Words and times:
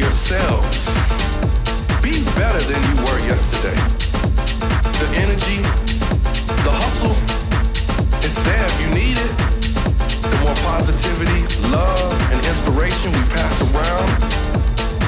yourselves. 0.00 0.86
Be 2.00 2.24
better 2.40 2.62
than 2.64 2.80
you 2.88 2.96
were 3.04 3.20
yesterday. 3.28 3.76
The 4.96 5.08
energy, 5.24 5.60
the 6.64 6.72
hustle, 6.72 7.16
it's 8.24 8.38
there 8.48 8.64
if 8.64 8.76
you 8.80 8.88
need 8.96 9.18
it. 9.20 9.32
The 10.24 10.38
more 10.40 10.56
positivity, 10.64 11.44
love, 11.68 12.16
and 12.32 12.40
inspiration 12.40 13.12
we 13.12 13.22
pass 13.36 13.54
around, 13.68 14.08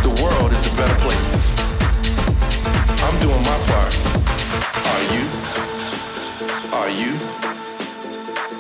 the 0.04 0.12
world 0.22 0.52
is 0.52 0.64
a 0.68 0.74
better 0.76 0.98
place. 1.00 1.40
I'm 3.06 3.16
doing 3.24 3.42
my 3.48 3.58
part. 3.72 3.94
Are 4.92 5.04
you? 5.14 5.24
Are 6.80 6.92
you? 7.00 7.12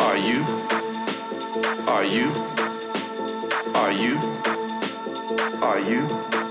Are 0.00 0.16
you? 0.16 0.40
Are 1.92 2.04
you? 2.04 2.32
Are 3.74 3.92
you? 3.92 4.51
Are 5.62 5.78
you? 5.78 6.41